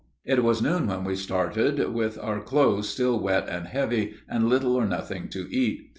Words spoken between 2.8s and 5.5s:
still wet and heavy, and little or nothing to